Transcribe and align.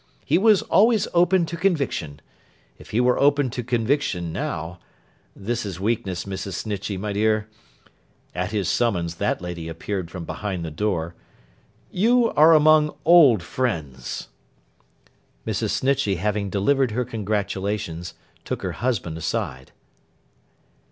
He 0.25 0.39
was 0.39 0.63
always 0.63 1.07
open 1.13 1.45
to 1.45 1.55
conviction. 1.55 2.21
If 2.79 2.89
he 2.89 2.99
were 2.99 3.19
open 3.19 3.51
to 3.51 3.61
conviction, 3.63 4.33
now, 4.33 4.79
I—this 5.35 5.63
is 5.63 5.79
weakness. 5.79 6.25
Mrs. 6.25 6.53
Snitchey, 6.53 6.97
my 6.97 7.13
dear,'—at 7.13 8.49
his 8.49 8.67
summons 8.67 9.17
that 9.17 9.43
lady 9.43 9.69
appeared 9.69 10.09
from 10.09 10.25
behind 10.25 10.65
the 10.65 10.71
door, 10.71 11.13
'you 11.91 12.31
are 12.31 12.55
among 12.55 12.95
old 13.05 13.43
friends.' 13.43 14.29
Mrs. 15.45 15.69
Snitchey 15.69 16.15
having 16.15 16.49
delivered 16.49 16.89
her 16.89 17.05
congratulations, 17.05 18.15
took 18.43 18.63
her 18.63 18.71
husband 18.71 19.19
aside. 19.19 19.71